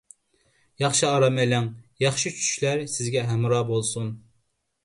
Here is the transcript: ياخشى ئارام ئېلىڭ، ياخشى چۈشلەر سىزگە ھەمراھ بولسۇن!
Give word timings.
ياخشى 0.83 1.03
ئارام 1.09 1.37
ئېلىڭ، 1.43 1.69
ياخشى 2.05 2.33
چۈشلەر 2.39 2.83
سىزگە 2.97 3.27
ھەمراھ 3.33 3.63
بولسۇن! 3.73 4.13